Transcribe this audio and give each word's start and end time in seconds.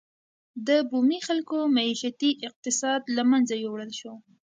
د 0.67 0.69
بومي 0.89 1.19
خلکو 1.27 1.57
معیشتي 1.77 2.31
اقتصاد 2.47 3.01
له 3.15 3.23
منځه 3.31 3.55
یووړل 3.63 3.91
شو. 3.99 4.13